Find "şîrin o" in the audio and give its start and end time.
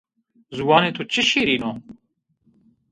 1.29-1.73